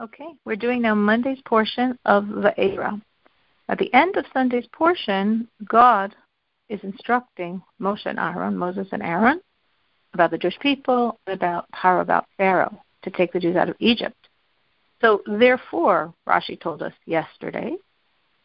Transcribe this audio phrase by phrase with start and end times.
[0.00, 3.00] Okay, we're doing now Monday's portion of the Va'era.
[3.68, 6.16] At the end of Sunday's portion, God
[6.68, 9.40] is instructing Moshe and Aaron, Moses and Aaron,
[10.12, 14.16] about the Jewish people, about power about Pharaoh to take the Jews out of Egypt.
[15.00, 17.76] So therefore, Rashi told us yesterday,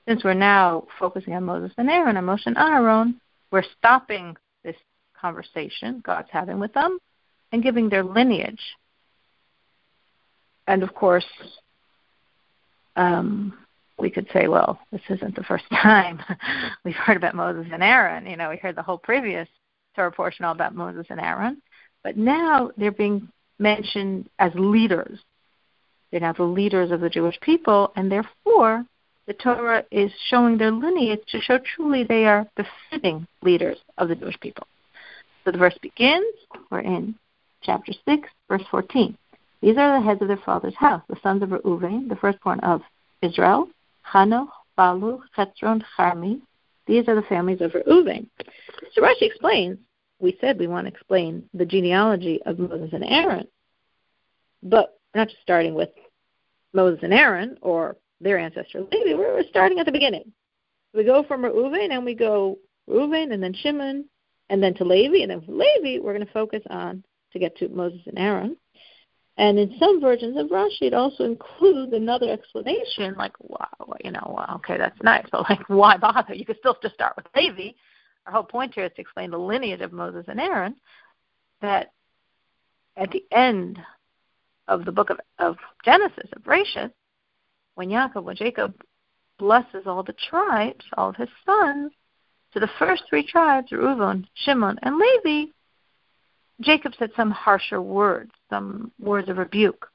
[0.08, 3.20] since we're now focusing on Moses and Aaron and Moshe and Aaron,
[3.50, 4.76] we're stopping this
[5.20, 7.00] conversation God's having with them
[7.52, 8.62] and giving their lineage
[10.70, 11.26] and of course,
[12.96, 13.58] um,
[13.98, 16.22] we could say, well, this isn't the first time
[16.86, 18.28] we've heard about Moses and Aaron.
[18.28, 19.48] You know, we heard the whole previous
[19.96, 21.62] Torah portion all about Moses and Aaron,
[22.04, 25.20] but now they're being mentioned as leaders.
[26.12, 28.86] They're now the leaders of the Jewish people, and therefore
[29.26, 34.16] the Torah is showing their lineage to show truly they are befitting leaders of the
[34.16, 34.68] Jewish people.
[35.44, 36.34] So the verse begins,
[36.70, 37.16] we're in
[37.64, 39.18] chapter 6, verse 14.
[39.62, 42.82] These are the heads of their father's house, the sons of Reuven, the firstborn of
[43.22, 43.68] Israel,
[44.14, 46.42] Hanoch, Balu, Chetzron, Charmi.
[46.88, 48.28] These are the families of Reuven.
[48.94, 49.78] So Rashi explains,
[50.20, 53.48] we said we want to explain the genealogy of Moses and Aaron,
[54.64, 55.90] but we're not just starting with
[56.74, 60.32] Moses and Aaron or their ancestor Levi, we're starting at the beginning.
[60.94, 62.58] We go from Reuven and we go
[62.90, 64.06] Reuven and then Shimon
[64.50, 67.56] and then to Levi, and then from Levi we're going to focus on to get
[67.58, 68.58] to Moses and Aaron.
[69.40, 74.46] And in some versions of Rashi, it also includes another explanation, like, wow, you know,
[74.56, 76.34] okay, that's nice, but like, why bother?
[76.34, 77.72] You could still just start with Levi.
[78.26, 80.76] Our whole point here is to explain the lineage of Moses and Aaron.
[81.62, 81.94] That
[82.98, 83.80] at the end
[84.68, 86.92] of the book of, of Genesis, of Bereshit,
[87.76, 88.76] when Yaakov, when Jacob
[89.38, 91.94] blesses all the tribes, all of his sons,
[92.52, 95.52] to the first three tribes, Reuven, Shimon, and Levi,
[96.60, 99.88] Jacob said some harsher words, some words of rebuke.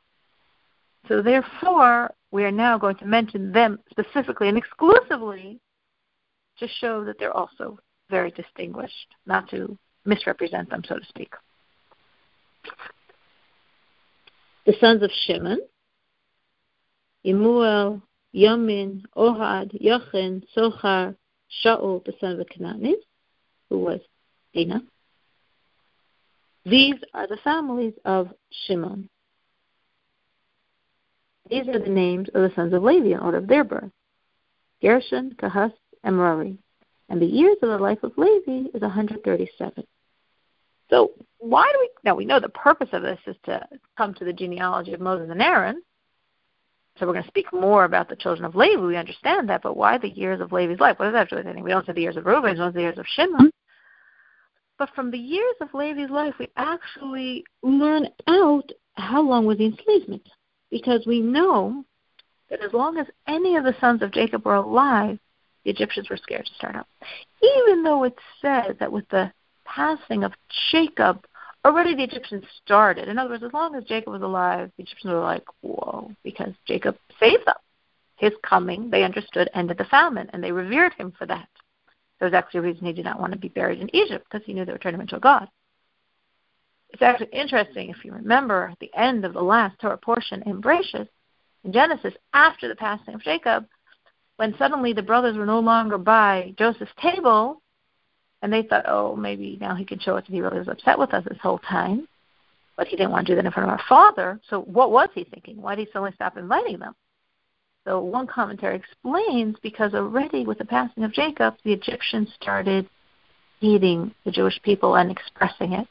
[1.08, 5.60] So therefore, we are now going to mention them specifically and exclusively
[6.58, 7.78] to show that they're also
[8.10, 11.32] very distinguished, not to misrepresent them, so to speak.
[14.66, 15.60] The sons of Shimon,
[17.26, 18.02] Imuel,
[18.34, 21.14] Yamin, Ohad, Yachin, Sochar,
[21.64, 22.96] Shaul, the son of the
[23.68, 24.00] who was
[24.54, 24.82] Dinah,
[26.64, 28.28] these are the families of
[28.66, 29.08] Shimon.
[31.50, 33.90] These are the names of the sons of Levi in order of their birth
[34.80, 36.58] Gershon, Kahas, and Merari.
[37.08, 39.84] And the years of the life of Levi is 137.
[40.90, 44.24] So, why do we now we know the purpose of this is to come to
[44.24, 45.82] the genealogy of Moses and Aaron.
[46.98, 48.80] So we're going to speak more about the children of Levi.
[48.80, 50.98] We understand that, but why the years of Levi's life?
[50.98, 51.64] What does that have to do with anything?
[51.64, 53.50] We don't say the years of Reuben, we don't say the years of Shimon.
[54.78, 59.66] But from the years of Levi's life, we actually learn out how long was the
[59.66, 60.28] enslavement.
[60.70, 61.84] Because we know
[62.50, 65.18] that as long as any of the sons of Jacob were alive,
[65.64, 66.88] the Egyptians were scared to start up.
[67.42, 69.32] Even though it says that with the
[69.64, 70.32] passing of
[70.70, 71.24] Jacob,
[71.64, 73.08] already the Egyptians started.
[73.08, 76.52] In other words, as long as Jacob was alive, the Egyptians were like, whoa, because
[76.66, 77.54] Jacob saved them.
[78.16, 81.48] His coming, they understood, ended the famine, and they revered him for that.
[82.24, 84.46] There was actually a reason he did not want to be buried in Egypt because
[84.46, 85.46] he knew they would turn him into a god.
[86.88, 90.62] It's actually interesting if you remember at the end of the last Torah portion in
[90.62, 91.06] Bereshit,
[91.64, 93.66] in Genesis, after the passing of Jacob,
[94.36, 97.60] when suddenly the brothers were no longer by Joseph's table,
[98.40, 100.98] and they thought, oh, maybe now he can show us that he really was upset
[100.98, 102.08] with us this whole time,
[102.74, 104.40] but he didn't want to do that in front of our father.
[104.48, 105.60] So what was he thinking?
[105.60, 106.94] Why did he suddenly stop inviting them?
[107.84, 112.88] So one commentary explains because already with the passing of Jacob, the Egyptians started
[113.60, 115.86] hating the Jewish people and expressing it.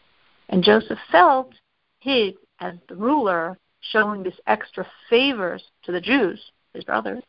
[0.50, 1.54] And Joseph felt
[2.00, 3.58] he, as the ruler,
[3.92, 6.42] showing this extra favors to the Jews,
[6.74, 7.24] his brothers,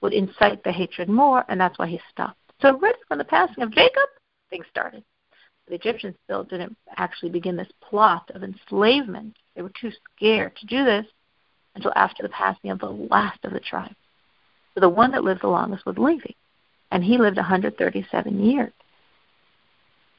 [0.00, 2.38] would incite the hatred more, and that's why he stopped.
[2.62, 4.08] So right from the passing of Jacob,
[4.48, 5.04] things started.
[5.66, 9.36] The Egyptians still didn't actually begin this plot of enslavement.
[9.54, 11.06] They were too scared to do this
[11.74, 13.94] until after the passing of the last of the tribes.
[14.78, 16.30] So the one that lived the longest was Levi,
[16.92, 18.72] and he lived 137 years.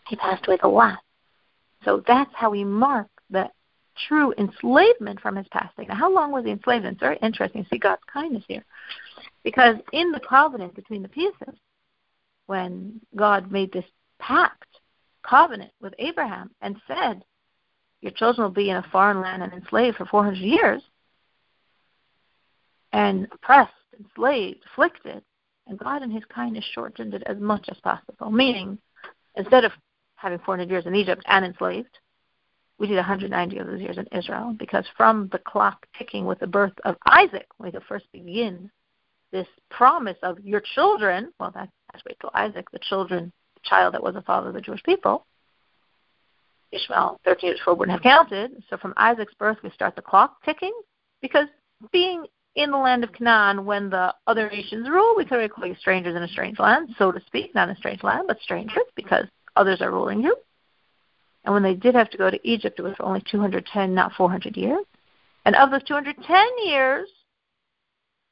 [0.09, 1.01] He passed away the last.
[1.85, 3.49] So that's how we mark the
[4.09, 5.87] true enslavement from his passing.
[5.87, 6.95] Now, how long was the enslavement?
[6.95, 8.65] It's very interesting see God's kindness here.
[9.45, 11.55] Because in the covenant between the pieces,
[12.47, 13.85] when God made this
[14.19, 14.67] pact,
[15.23, 17.23] covenant with Abraham, and said,
[18.01, 20.81] Your children will be in a foreign land and enslaved for 400 years,
[22.91, 25.23] and oppressed, enslaved, afflicted.
[25.67, 28.31] And God, in His kindness, shortened it as much as possible.
[28.31, 28.77] Meaning,
[29.35, 29.71] instead of
[30.15, 31.99] having 400 years in Egypt and enslaved,
[32.79, 36.47] we did 190 of those years in Israel because from the clock ticking with the
[36.47, 38.71] birth of Isaac, we could first begin
[39.31, 41.33] this promise of your children.
[41.39, 44.47] Well, that has to wait till Isaac, the children, the child that was the father
[44.47, 45.25] of the Jewish people.
[46.71, 48.63] Ishmael, 13 years before, wouldn't have counted.
[48.69, 50.73] So from Isaac's birth, we start the clock ticking
[51.21, 51.47] because
[51.91, 52.25] being
[52.59, 56.13] in the land of Canaan when the other nations rule, we could call you strangers
[56.13, 59.25] in a strange land, so to speak, not a strange land, but strangers because
[59.55, 60.35] others are ruling you.
[61.45, 64.11] And when they did have to go to Egypt, it was for only 210, not
[64.11, 64.85] 400 years.
[65.45, 67.07] And of those 210 years,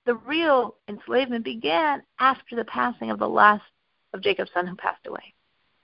[0.06, 3.64] the real enslavement began after the passing of the last
[4.14, 5.34] of Jacob's son who passed away.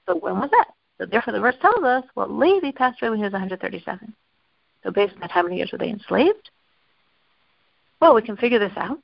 [0.06, 0.68] So when was that?
[0.98, 4.14] So therefore, the verse tells us, well, Levi passed away when he was 137.
[4.84, 6.50] So based on that, how many years were they enslaved?
[8.04, 9.00] Well, we can figure this out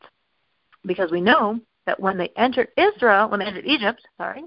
[0.86, 4.44] because we know that when they entered Israel, when they entered Egypt, sorry,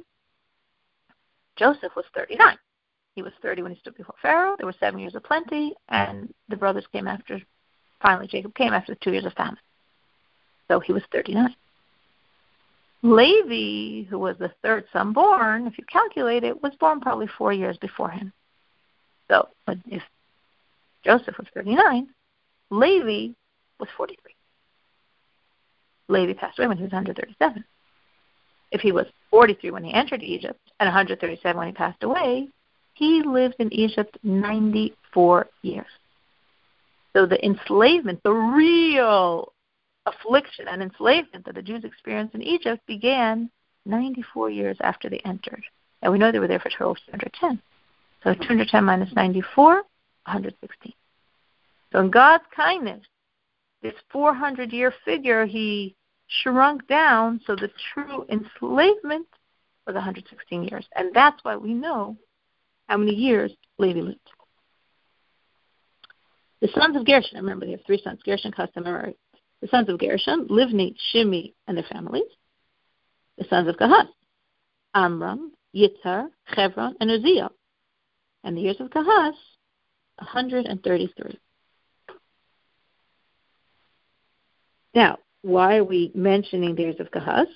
[1.56, 2.58] Joseph was 39.
[3.14, 4.54] He was 30 when he stood before Pharaoh.
[4.58, 7.40] There were seven years of plenty, and the brothers came after.
[8.02, 9.56] Finally, Jacob came after two years of famine.
[10.68, 11.56] So he was 39.
[13.04, 17.54] Levi, who was the third son born, if you calculate it, was born probably four
[17.54, 18.30] years before him.
[19.28, 19.48] So
[19.86, 20.02] if
[21.06, 22.06] Joseph was 39,
[22.68, 23.32] Levi
[23.80, 24.34] was 43.
[26.08, 27.64] Levi passed away when he was 137.
[28.70, 32.48] If he was 43 when he entered Egypt and 137 when he passed away,
[32.94, 35.86] he lived in Egypt 94 years.
[37.14, 39.52] So the enslavement, the real
[40.06, 43.50] affliction and enslavement that the Jews experienced in Egypt began
[43.84, 45.62] 94 years after they entered.
[46.00, 47.60] And we know they were there for 210.
[48.24, 50.92] So 210 minus 94, 116.
[51.92, 53.04] So in God's kindness,
[53.82, 55.96] this 400 year figure, he
[56.28, 59.26] shrunk down so the true enslavement
[59.86, 60.86] was 116 years.
[60.94, 62.16] And that's why we know
[62.88, 64.18] how many years Levi lived.
[66.60, 69.16] The sons of Gershon, remember they have three sons, Gershon, Kohath, and Merari.
[69.60, 72.22] The sons of Gershon, Livni, Shimi, and their families.
[73.36, 74.08] The sons of Kohath,
[74.94, 77.50] Amram, Yitzhar, Chevron, and Uzziel.
[78.44, 79.34] And the years of Kohath,
[80.18, 81.40] 133.
[84.94, 87.46] Now, why are we mentioning years of Kohath?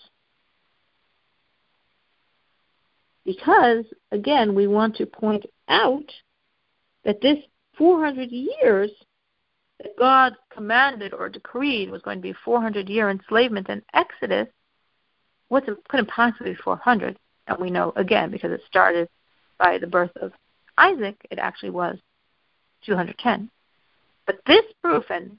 [3.25, 6.12] Because, again, we want to point out
[7.05, 7.38] that this
[7.77, 8.91] 400 years
[9.79, 14.49] that God commanded or decreed was going to be 400 year enslavement and exodus,
[15.49, 17.19] what's it couldn't possibly be 400.
[17.49, 19.09] And we know again because it started
[19.59, 20.33] by the birth of
[20.79, 21.99] Isaac, it actually was
[22.85, 23.50] 210.
[24.27, 25.38] But this proof, and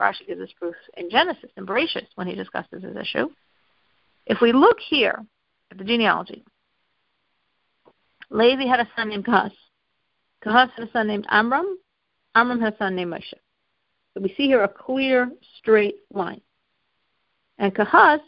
[0.00, 3.28] Rashi gives us proof in Genesis in Bereshit when he discusses this issue.
[4.26, 5.24] If we look here
[5.70, 6.44] at the genealogy,
[8.30, 9.52] Levi had a son named Kohath.
[10.44, 11.78] Kohath had a son named Amram.
[12.34, 13.34] Amram had a son named Moshe.
[14.14, 16.40] So we see here a clear, straight line.
[17.58, 18.20] And Kohath,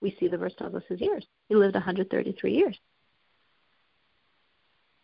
[0.00, 1.26] we see the verse tells us his years.
[1.48, 2.78] He lived 133 years.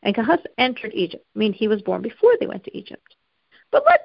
[0.03, 1.25] And Kohath entered Egypt.
[1.35, 3.15] I mean, he was born before they went to Egypt.
[3.71, 4.03] But let's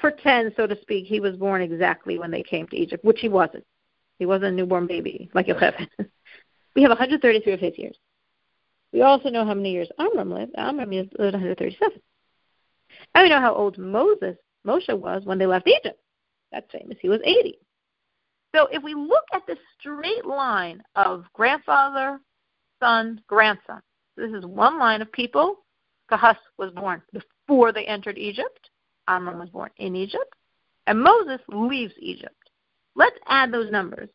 [0.00, 3.28] pretend, so to speak, he was born exactly when they came to Egypt, which he
[3.28, 3.64] wasn't.
[4.18, 5.86] He wasn't a newborn baby like Yocheved.
[6.74, 7.96] we have 133 of his years.
[8.92, 10.52] We also know how many years Amram lived.
[10.56, 12.00] Amram lived 137.
[13.14, 14.36] And we know how old Moses,
[14.66, 16.00] Moshe was when they left Egypt.
[16.50, 16.98] That's famous.
[17.00, 17.58] He was 80.
[18.54, 22.20] So if we look at the straight line of grandfather,
[22.82, 23.80] son, grandson,
[24.16, 25.64] this is one line of people.
[26.10, 28.59] Kohath was born before they entered Egypt.
[29.10, 30.34] Amram was born in Egypt.
[30.86, 32.34] And Moses leaves Egypt.
[32.96, 34.08] Let's add those numbers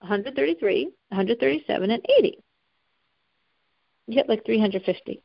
[0.00, 2.38] 133, 137, and 80
[4.10, 5.22] you get like 350.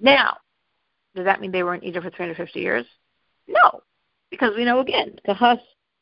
[0.00, 0.36] Now,
[1.14, 2.86] does that mean they were in Egypt for 350 years?
[3.46, 3.80] No,
[4.30, 5.60] because we know again, Kohath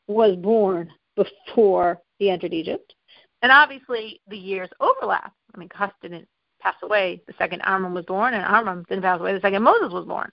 [0.08, 2.94] was born before he entered Egypt.
[3.42, 5.32] And obviously the years overlap.
[5.54, 6.26] I mean, Kohath didn't
[6.60, 9.92] pass away the second Amram was born, and Amram didn't pass away the second Moses
[9.92, 10.30] was born.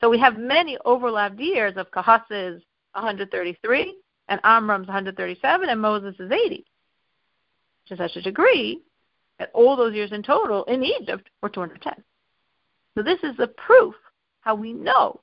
[0.00, 2.30] So we have many overlapped years of Kohath's
[2.92, 3.96] 133,
[4.28, 6.64] and Amram's 137, and Moses is 80.
[7.88, 8.82] To such a degree
[9.38, 12.04] that all those years in total in Egypt were 210.
[12.96, 13.94] So this is the proof
[14.40, 15.20] how we know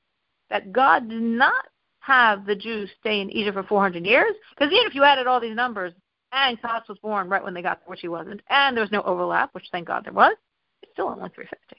[0.50, 1.66] that God did not
[2.00, 4.34] have the Jews stay in Egypt for 400 years.
[4.50, 5.92] Because even if you added all these numbers,
[6.32, 8.92] and Kohath was born right when they got there, which he wasn't, and there was
[8.92, 10.36] no overlap, which thank God there was,
[10.82, 11.76] it's still only 350.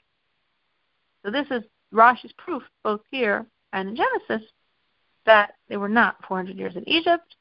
[1.24, 4.48] So this is Rashi's proof, both here and in Genesis,
[5.26, 7.36] that they were not 400 years in Egypt.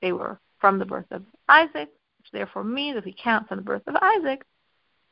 [0.00, 1.90] They were from the birth of Isaac
[2.22, 4.44] which therefore means if we count from the birth of Isaac,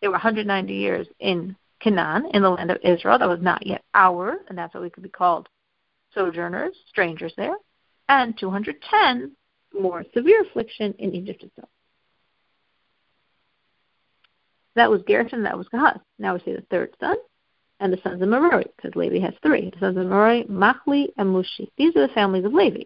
[0.00, 3.82] they were 190 years in Canaan in the land of Israel that was not yet
[3.94, 5.48] ours, and that's what we could be called
[6.14, 7.56] sojourners, strangers there,
[8.08, 9.32] and 210
[9.74, 11.68] more severe affliction in Egypt itself.
[14.76, 16.00] That was Gershon, that was Kahath.
[16.18, 17.16] Now we see the third son,
[17.80, 19.70] and the sons of Merari, because Levi has three.
[19.70, 21.68] The sons of Merari, Machli, and Mushi.
[21.76, 22.82] These are the families of Levi.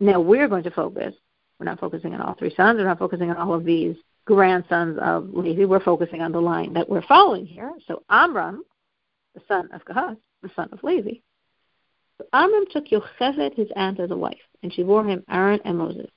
[0.00, 1.14] Now we're going to focus,
[1.58, 3.96] we're not focusing on all three sons, we're not focusing on all of these
[4.26, 7.72] grandsons of Levi, we're focusing on the line that we're following here.
[7.86, 8.64] So Amram,
[9.34, 11.14] the son of Kahath, the son of Levi.
[12.18, 15.78] So Amram took Yocheved, his aunt, as a wife, and she bore him Aaron and
[15.78, 16.10] Moses.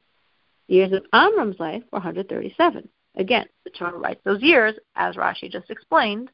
[0.67, 2.88] The years of Amram's life were 137.
[3.15, 6.30] Again, the Torah writes those years, as Rashi just explained,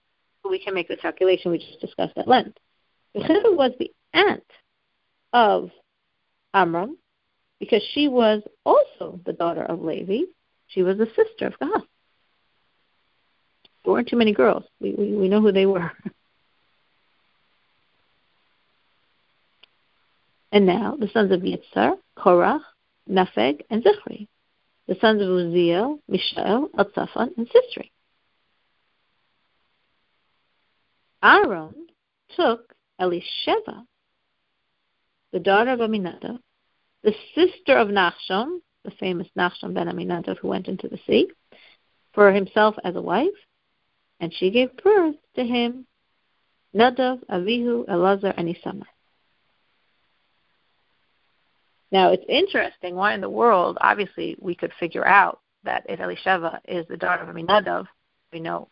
[0.47, 2.57] we can make the calculation we just discussed at length.
[3.15, 4.43] Yocheved was the aunt
[5.33, 5.71] of
[6.53, 6.97] Amram
[7.59, 10.21] because she was also the daughter of Levi.
[10.67, 11.83] She was the sister of Kohath.
[13.83, 14.63] There weren't too many girls.
[14.79, 15.91] We, we, we know who they were.
[20.51, 22.61] And now the sons of Yitzhar, Korach,
[23.09, 24.27] Nepheg, and Zichri.
[24.87, 27.91] The sons of Uzziel, Mishael, Elzaphan, and Sisri.
[31.21, 31.87] Aaron
[32.35, 33.85] took Elisheva,
[35.31, 36.39] the daughter of Aminadab,
[37.03, 41.27] the sister of Nachshon, the famous Nachshon ben Aminadab who went into the sea,
[42.13, 43.27] for himself as a wife,
[44.19, 45.85] and she gave birth to him
[46.73, 48.87] Nadav, Avihu, Elazar, and Isamar.
[51.91, 56.59] Now it's interesting why in the world, obviously, we could figure out that if Elisheva
[56.67, 57.87] is the daughter of Aminadav,
[58.31, 58.69] we know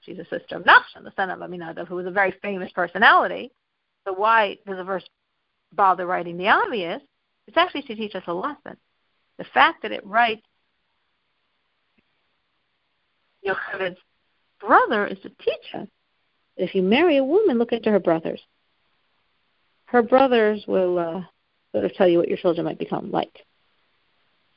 [0.00, 3.50] she's a sister of Nachshon, the son of Aminadav, who was a very famous personality.
[4.04, 5.04] So why does the verse
[5.72, 7.00] bother writing the obvious?
[7.46, 8.76] It's actually to teach us a lesson.
[9.38, 10.42] The fact that it writes
[13.46, 13.98] Yocheved's
[14.60, 15.88] brother is to teach us
[16.56, 18.40] that if you marry a woman, look into her brothers.
[19.86, 21.22] Her brothers will uh,
[21.72, 23.44] sort of tell you what your children might become like.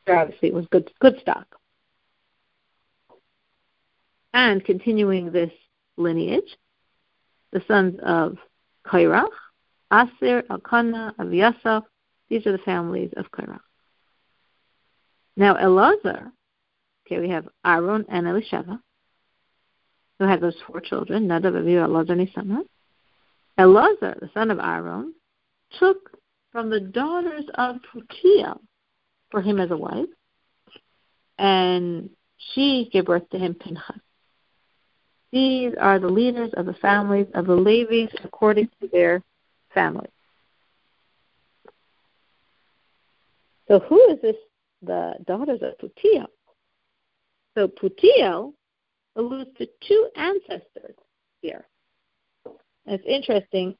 [0.07, 1.48] Obviously, it was good good stock.
[4.34, 5.51] And continuing this
[5.98, 6.57] lineage,
[7.51, 8.38] the sons of
[8.86, 9.29] Korach,
[9.91, 11.84] Aser, Elkanah, Aviasaph,
[12.29, 13.62] these are the families of Korach.
[15.38, 16.31] Now Elazar,
[17.05, 18.79] okay, we have Aaron and Elisheva,
[20.19, 22.65] who had those four children, Nadav, Avihu, Elazar, and.
[23.57, 25.13] Elazar, the son of Aaron,
[25.79, 26.12] took
[26.55, 28.62] from the daughters of Putiel
[29.29, 30.07] for him as a wife,
[31.38, 34.00] and she gave birth to him Pinchas.
[35.33, 39.21] These are the leaders of the families of the Levites according to their
[39.74, 40.13] families.
[43.67, 44.38] So who is this?
[44.81, 46.27] The daughters of Putiel.
[47.57, 48.53] So Putiel
[49.17, 50.95] alludes to two ancestors
[51.41, 51.67] here.
[52.45, 53.75] And it's interesting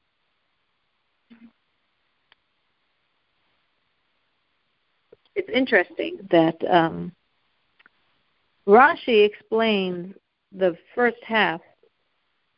[5.36, 7.12] it's interesting that um,
[8.66, 10.14] Rashi explains
[10.50, 11.60] the first half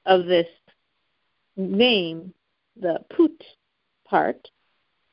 [0.06, 0.46] of this
[1.56, 2.32] name,
[2.80, 3.42] the put
[4.06, 4.48] part,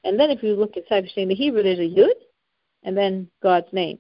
[0.04, 2.14] and then if you look at Cyberstain in the Hebrew, there's a yud,
[2.84, 3.98] and then God's name,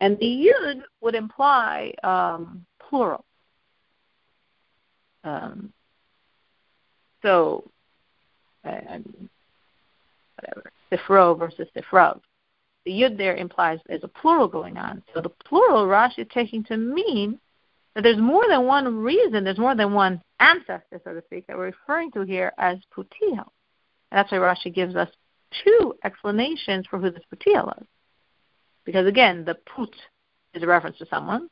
[0.00, 3.24] and the yud would imply um, plural.
[5.24, 5.72] Um,
[7.22, 7.64] so,
[8.66, 8.98] uh,
[10.36, 12.20] whatever, Sifro versus Sifrav
[12.84, 15.02] the yud there implies there's a plural going on.
[15.14, 17.38] So the plural Rashi is taking to mean
[17.94, 21.56] that there's more than one reason, there's more than one ancestor, so to speak, that
[21.56, 23.46] we're referring to here as Putiel.
[24.10, 25.08] And that's why Rashi gives us
[25.64, 27.86] two explanations for who this Putiel is.
[28.84, 29.94] Because again, the Put
[30.54, 31.48] is a reference to someone,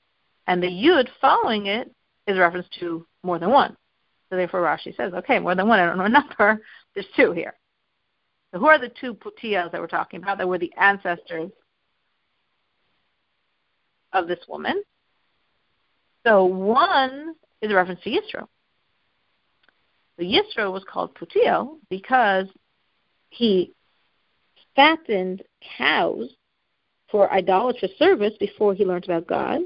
[0.47, 1.95] and the Yud following it
[2.27, 3.77] is a reference to more than one.
[4.29, 6.63] So therefore Rashi says, okay, more than one, I don't know a number,
[6.95, 7.55] there's two here.
[8.53, 11.51] So who are the two Putias that we're talking about that were the ancestors
[14.13, 14.83] of this woman?
[16.27, 18.47] So one is a reference to Yisro.
[20.17, 22.47] So Yisro was called Putiel because
[23.31, 23.73] he
[24.77, 25.43] fattened
[25.79, 26.29] cows
[27.11, 29.61] for idolatrous service before he learned about God.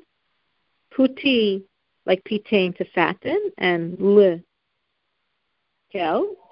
[0.96, 1.64] Puti,
[2.06, 4.40] like pitain, to fatten, and le,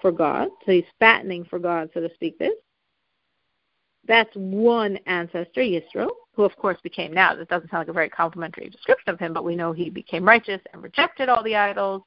[0.01, 0.49] for God.
[0.65, 2.53] So he's fattening for God, so to speak, this.
[4.07, 8.09] That's one ancestor, Yisro, who of course became now, this doesn't sound like a very
[8.09, 12.03] complimentary description of him, but we know he became righteous and rejected all the idols,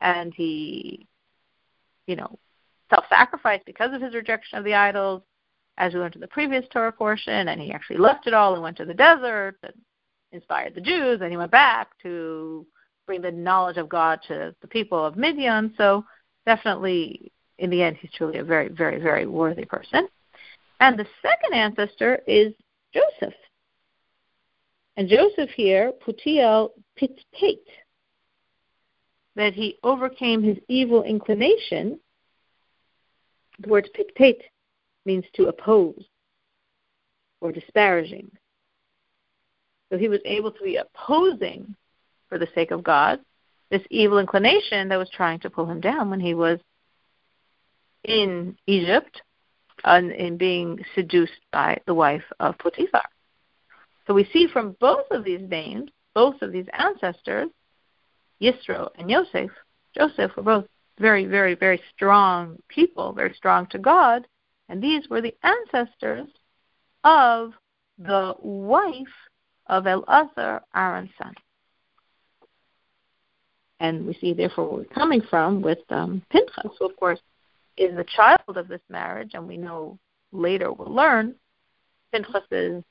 [0.00, 1.06] and he,
[2.06, 2.38] you know,
[2.90, 5.22] self sacrificed because of his rejection of the idols,
[5.76, 8.62] as we went to the previous Torah portion, and he actually left it all and
[8.62, 9.74] went to the desert and
[10.32, 12.66] inspired the Jews, and he went back to
[13.06, 15.72] bring the knowledge of God to the people of Midian.
[15.76, 16.04] So
[16.48, 20.08] definitely, in the end, he's truly a very, very, very worthy person.
[20.80, 22.54] And the second ancestor is
[22.94, 23.34] Joseph.
[24.96, 27.68] And Joseph here, Putiel Pitpate,
[29.36, 32.00] that he overcame his evil inclination.
[33.58, 34.40] The word Pitpate
[35.04, 36.02] means to oppose
[37.42, 38.30] or disparaging.
[39.92, 41.76] So he was able to be opposing,
[42.30, 43.20] for the sake of God,
[43.70, 46.58] this evil inclination that was trying to pull him down when he was
[48.04, 49.22] in Egypt
[49.84, 53.04] and in being seduced by the wife of Potiphar.
[54.06, 57.48] So we see from both of these names, both of these ancestors,
[58.40, 59.50] Yisro and Yosef,
[59.96, 60.64] Joseph were both
[60.98, 64.26] very, very, very strong people, very strong to God,
[64.68, 66.28] and these were the ancestors
[67.04, 67.52] of
[67.98, 69.06] the wife
[69.66, 71.34] of Elazar, Aaron's son.
[73.80, 77.20] And we see, therefore, where we're coming from with um, Pinchas, who, of course,
[77.76, 79.98] is the child of this marriage, and we know
[80.32, 81.34] later we'll learn
[82.12, 82.82] Pinchas's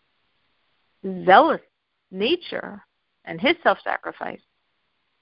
[1.26, 1.62] zealous
[2.12, 2.82] nature
[3.26, 4.40] and his self sacrifice,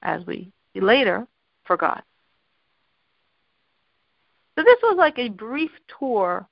[0.04, 1.28] as we see later,
[1.66, 2.04] for God.
[4.56, 6.48] So this was like a brief tour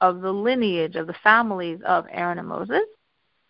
[0.00, 2.84] of the lineage of the families of Aaron and Moses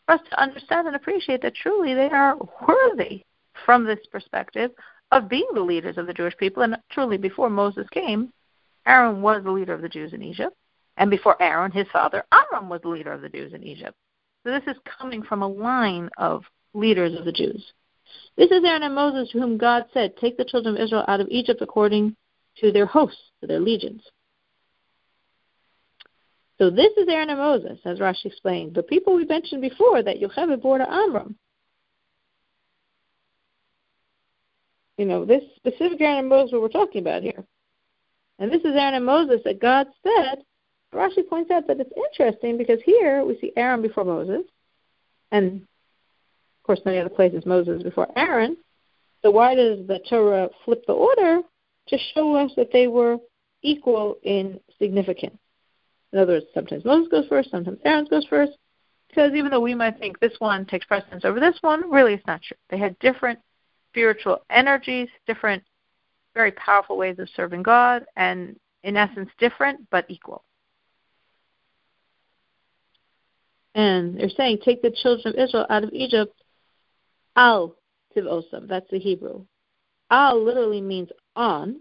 [0.07, 2.37] for us to understand and appreciate that truly they are
[2.67, 3.25] worthy
[3.67, 4.71] from this perspective
[5.13, 6.63] of being the leaders of the Jewish people.
[6.63, 8.33] And truly, before Moses came,
[8.87, 10.55] Aaron was the leader of the Jews in Egypt.
[10.97, 13.95] And before Aaron, his father, Amram, was the leader of the Jews in Egypt.
[14.45, 17.73] So this is coming from a line of leaders of the Jews.
[18.37, 21.21] This is Aaron and Moses to whom God said, Take the children of Israel out
[21.21, 22.17] of Egypt according
[22.59, 24.03] to their hosts, to their legions.
[26.59, 28.75] So this is Aaron and Moses, as Rashi explained.
[28.75, 31.37] The people we mentioned before that Yocheved bore to Amram.
[35.01, 37.43] You know, this specific Aaron and Moses we're talking about here.
[38.39, 40.45] And this is Aaron and Moses that God said.
[40.95, 44.43] Rashi points out that it's interesting because here we see Aaron before Moses,
[45.33, 48.59] and of course many other places Moses before Aaron.
[49.23, 51.41] So why does the Torah flip the order
[51.89, 53.17] to show us that they were
[53.63, 55.39] equal in significance?
[56.13, 58.53] In other words, sometimes Moses goes first, sometimes Aaron goes first,
[59.09, 62.27] because even though we might think this one takes precedence over this one, really it's
[62.27, 62.59] not true.
[62.69, 63.39] They had different
[63.91, 65.63] spiritual energies, different,
[66.35, 70.45] very powerful ways of serving God, and in essence, different but equal.
[73.75, 76.35] And they're saying, take the children of Israel out of Egypt,
[77.37, 77.77] al
[78.17, 78.69] tzivosam.
[78.69, 79.45] That's the Hebrew.
[80.11, 81.81] Al literally means on,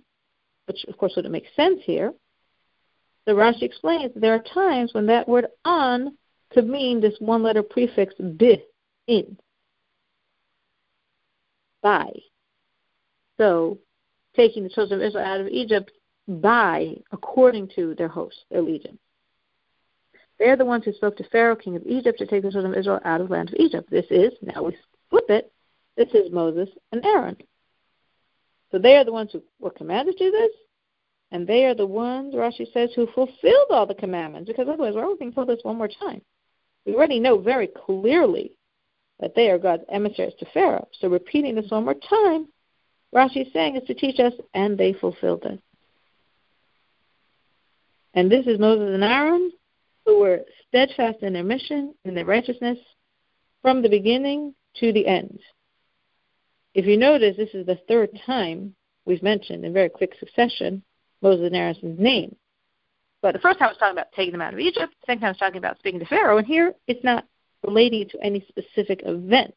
[0.67, 2.13] which of course wouldn't make sense here
[3.25, 6.17] The Rashi explains there are times when that word on
[6.51, 8.61] could mean this one letter prefix bi,
[9.07, 9.37] in,
[11.81, 12.09] by.
[13.37, 13.79] So
[14.35, 15.91] taking the children of Israel out of Egypt
[16.27, 18.99] by, according to their host, their legion.
[20.37, 22.79] They're the ones who spoke to Pharaoh, king of Egypt, to take the children of
[22.79, 23.89] Israel out of the land of Egypt.
[23.89, 24.77] This is, now we
[25.09, 25.51] flip it,
[25.97, 27.35] this is Moses and Aaron.
[28.71, 30.51] So they are the ones who were commanded to do this,
[31.31, 35.03] and they are the ones, Rashi says, who fulfilled all the commandments, because otherwise we're
[35.03, 36.21] only being told this one more time.
[36.85, 38.53] We already know very clearly
[39.19, 40.87] that they are God's emissaries to Pharaoh.
[40.99, 42.47] So repeating this one more time,
[43.13, 45.59] Rashi is saying is to teach us, and they fulfilled it.
[48.13, 49.51] And this is Moses and Aaron,
[50.05, 52.77] who were steadfast in their mission, in their righteousness,
[53.61, 55.39] from the beginning to the end.
[56.73, 60.83] If you notice, this is the third time we've mentioned in very quick succession
[61.21, 62.35] Moses and Aaron's name.
[63.21, 64.93] But the first time was talking about taking them out of Egypt.
[65.01, 66.37] The second time was talking about speaking to Pharaoh.
[66.37, 67.25] And here it's not
[67.65, 69.53] relating to any specific event.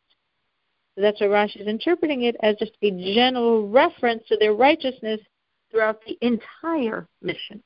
[0.95, 5.21] So that's why Rashi is interpreting it as just a general reference to their righteousness
[5.71, 7.63] throughout the entire mission.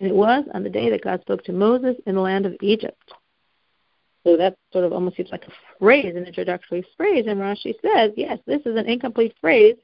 [0.00, 2.56] And it was on the day that God spoke to Moses in the land of
[2.60, 3.12] Egypt.
[4.24, 7.26] So that sort of almost seems like a phrase, an introductory phrase.
[7.28, 9.76] And Rashi says, yes, this is an incomplete phrase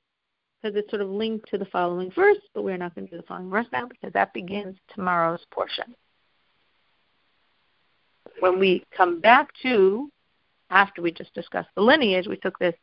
[0.61, 3.17] because it's sort of linked to the following verse, but we're not going to do
[3.17, 5.95] the following verse now because that begins tomorrow's portion.
[8.43, 10.11] When we come back to,
[10.69, 12.75] after we just discussed the lineage, we took this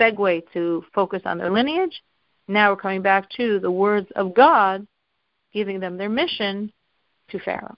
[0.00, 2.02] segue to focus on their lineage.
[2.48, 4.86] Now we're coming back to the words of God,
[5.52, 6.72] giving them their mission
[7.28, 7.76] to Pharaoh.